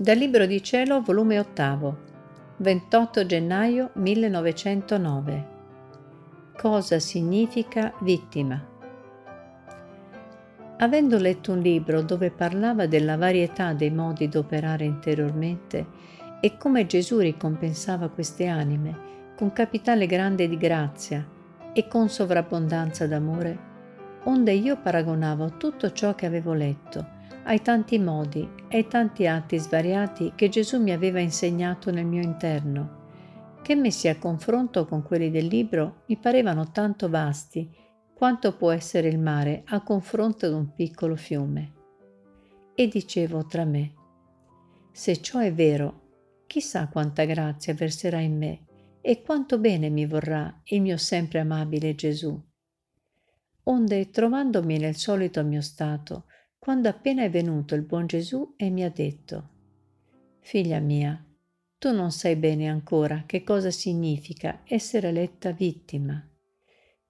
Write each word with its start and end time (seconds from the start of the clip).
Dal 0.00 0.16
Libro 0.16 0.46
di 0.46 0.62
Cielo, 0.62 1.02
volume 1.02 1.40
8, 1.40 1.98
28 2.58 3.26
gennaio 3.26 3.90
1909. 3.94 5.46
Cosa 6.56 7.00
significa 7.00 7.92
vittima? 8.02 8.64
Avendo 10.76 11.18
letto 11.18 11.50
un 11.50 11.58
libro 11.58 12.02
dove 12.02 12.30
parlava 12.30 12.86
della 12.86 13.16
varietà 13.16 13.72
dei 13.72 13.90
modi 13.90 14.28
d'operare 14.28 14.84
interiormente 14.84 15.86
e 16.40 16.56
come 16.56 16.86
Gesù 16.86 17.18
ricompensava 17.18 18.08
queste 18.08 18.46
anime 18.46 18.96
con 19.36 19.52
capitale 19.52 20.06
grande 20.06 20.48
di 20.48 20.56
grazia 20.56 21.26
e 21.72 21.88
con 21.88 22.08
sovrabbondanza 22.08 23.08
d'amore, 23.08 23.58
onde 24.26 24.52
io 24.52 24.76
paragonavo 24.80 25.56
tutto 25.56 25.90
ciò 25.90 26.14
che 26.14 26.26
avevo 26.26 26.52
letto 26.52 27.16
ai 27.48 27.62
tanti 27.62 27.98
modi 27.98 28.46
e 28.68 28.76
ai 28.76 28.88
tanti 28.88 29.26
atti 29.26 29.58
svariati 29.58 30.32
che 30.34 30.50
Gesù 30.50 30.82
mi 30.82 30.92
aveva 30.92 31.18
insegnato 31.18 31.90
nel 31.90 32.04
mio 32.04 32.20
interno, 32.20 33.60
che 33.62 33.74
messi 33.74 34.06
a 34.08 34.18
confronto 34.18 34.84
con 34.84 35.02
quelli 35.02 35.30
del 35.30 35.46
libro 35.46 36.02
mi 36.08 36.18
parevano 36.18 36.70
tanto 36.70 37.08
vasti 37.08 37.74
quanto 38.12 38.54
può 38.54 38.70
essere 38.70 39.08
il 39.08 39.18
mare 39.18 39.62
a 39.64 39.82
confronto 39.82 40.46
di 40.46 40.54
un 40.54 40.74
piccolo 40.74 41.16
fiume. 41.16 41.72
E 42.74 42.86
dicevo 42.86 43.46
tra 43.46 43.64
me, 43.64 43.94
se 44.92 45.22
ciò 45.22 45.38
è 45.38 45.52
vero, 45.52 46.42
chissà 46.46 46.88
quanta 46.88 47.24
grazia 47.24 47.72
verserà 47.72 48.20
in 48.20 48.36
me 48.36 48.64
e 49.00 49.22
quanto 49.22 49.58
bene 49.58 49.88
mi 49.88 50.04
vorrà 50.04 50.60
il 50.64 50.82
mio 50.82 50.98
sempre 50.98 51.38
amabile 51.38 51.94
Gesù. 51.94 52.38
Onde, 53.62 54.10
trovandomi 54.10 54.76
nel 54.76 54.96
solito 54.96 55.42
mio 55.44 55.62
stato, 55.62 56.24
quando 56.58 56.88
appena 56.88 57.22
è 57.22 57.30
venuto 57.30 57.74
il 57.74 57.82
buon 57.82 58.06
Gesù 58.06 58.54
e 58.56 58.68
mi 58.68 58.82
ha 58.82 58.90
detto, 58.90 59.48
Figlia 60.40 60.80
mia, 60.80 61.24
tu 61.78 61.92
non 61.92 62.10
sai 62.10 62.36
bene 62.36 62.68
ancora 62.68 63.22
che 63.26 63.44
cosa 63.44 63.70
significa 63.70 64.62
essere 64.64 65.12
letta 65.12 65.52
vittima. 65.52 66.20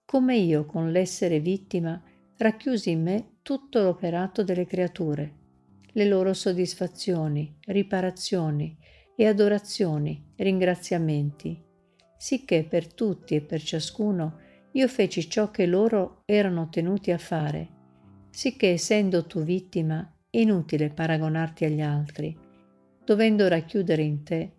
Come 0.04 0.36
io 0.36 0.66
con 0.66 0.92
l'essere 0.92 1.40
vittima 1.40 2.00
racchiusi 2.36 2.90
in 2.90 3.02
me 3.02 3.38
tutto 3.42 3.82
l'operato 3.82 4.44
delle 4.44 4.66
creature, 4.66 5.34
le 5.92 6.04
loro 6.04 6.34
soddisfazioni, 6.34 7.56
riparazioni 7.66 8.76
e 9.16 9.26
adorazioni, 9.26 10.32
ringraziamenti, 10.36 11.60
sicché 12.16 12.64
per 12.64 12.92
tutti 12.92 13.34
e 13.34 13.40
per 13.40 13.62
ciascuno 13.62 14.40
io 14.72 14.88
feci 14.88 15.28
ciò 15.28 15.50
che 15.50 15.64
loro 15.66 16.22
erano 16.26 16.68
tenuti 16.68 17.10
a 17.10 17.18
fare 17.18 17.76
sicché 18.38 18.68
essendo 18.68 19.26
tu 19.26 19.42
vittima 19.42 20.08
inutile 20.30 20.90
paragonarti 20.90 21.64
agli 21.64 21.80
altri, 21.80 22.38
dovendo 23.04 23.48
racchiudere 23.48 24.02
in 24.02 24.22
te 24.22 24.52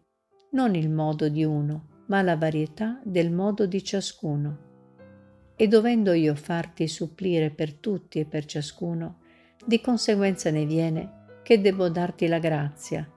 non 0.51 0.75
il 0.75 0.89
modo 0.89 1.29
di 1.29 1.45
uno, 1.45 2.03
ma 2.07 2.21
la 2.21 2.35
varietà 2.35 2.99
del 3.05 3.31
modo 3.31 3.65
di 3.65 3.81
ciascuno. 3.81 4.57
E 5.55 5.67
dovendo 5.69 6.11
io 6.11 6.35
farti 6.35 6.89
supplire 6.89 7.51
per 7.51 7.71
tutti 7.71 8.19
e 8.19 8.25
per 8.25 8.43
ciascuno, 8.43 9.19
di 9.65 9.79
conseguenza 9.79 10.51
ne 10.51 10.65
viene 10.65 11.39
che 11.41 11.61
debbo 11.61 11.87
darti 11.87 12.27
la 12.27 12.39
grazia, 12.39 13.09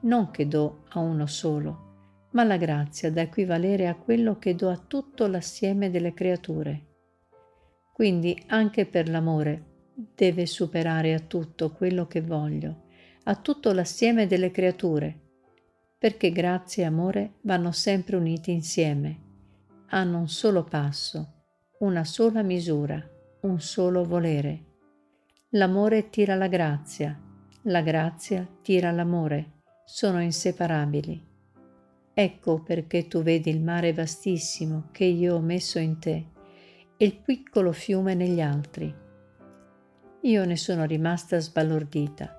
non 0.00 0.32
che 0.32 0.48
do 0.48 0.82
a 0.88 0.98
uno 0.98 1.26
solo, 1.26 2.26
ma 2.32 2.42
la 2.42 2.56
grazia 2.56 3.12
da 3.12 3.20
equivalere 3.20 3.86
a 3.86 3.94
quello 3.94 4.36
che 4.36 4.56
do 4.56 4.68
a 4.68 4.82
tutto 4.84 5.28
l'assieme 5.28 5.92
delle 5.92 6.12
creature. 6.12 6.86
Quindi 7.92 8.42
anche 8.48 8.84
per 8.84 9.08
l'amore 9.08 9.76
deve 10.00 10.46
superare 10.46 11.12
a 11.12 11.18
tutto 11.18 11.72
quello 11.72 12.06
che 12.06 12.20
voglio, 12.20 12.84
a 13.24 13.34
tutto 13.34 13.72
l'assieme 13.72 14.28
delle 14.28 14.52
creature, 14.52 15.26
perché 15.98 16.30
grazia 16.30 16.84
e 16.84 16.86
amore 16.86 17.32
vanno 17.40 17.72
sempre 17.72 18.14
uniti 18.14 18.52
insieme, 18.52 19.18
hanno 19.88 20.18
un 20.18 20.28
solo 20.28 20.62
passo, 20.62 21.32
una 21.80 22.04
sola 22.04 22.42
misura, 22.42 23.04
un 23.40 23.60
solo 23.60 24.04
volere. 24.04 24.66
L'amore 25.50 26.10
tira 26.10 26.36
la 26.36 26.46
grazia, 26.46 27.20
la 27.62 27.82
grazia 27.82 28.46
tira 28.62 28.92
l'amore, 28.92 29.62
sono 29.84 30.22
inseparabili. 30.22 31.26
Ecco 32.14 32.62
perché 32.62 33.08
tu 33.08 33.22
vedi 33.22 33.50
il 33.50 33.60
mare 33.60 33.92
vastissimo 33.92 34.90
che 34.92 35.06
io 35.06 35.34
ho 35.34 35.40
messo 35.40 35.80
in 35.80 35.98
te 35.98 36.26
e 36.96 37.04
il 37.04 37.16
piccolo 37.16 37.72
fiume 37.72 38.14
negli 38.14 38.40
altri 38.40 39.06
io 40.28 40.44
ne 40.44 40.56
sono 40.56 40.84
rimasta 40.84 41.38
sbalordita, 41.38 42.36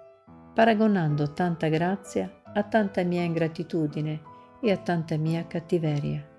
paragonando 0.53 1.33
tanta 1.33 1.69
grazia 1.69 2.31
a 2.53 2.61
tanta 2.61 3.03
mia 3.03 3.23
ingratitudine 3.23 4.21
e 4.61 4.71
a 4.71 4.77
tanta 4.77 5.17
mia 5.17 5.47
cattiveria. 5.47 6.38